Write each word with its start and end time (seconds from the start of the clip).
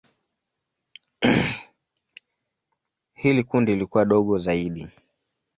Hili 3.13 3.43
kundi 3.43 3.71
lilikuwa 3.73 4.05
dogo 4.05 4.37
zaidi. 4.37 4.87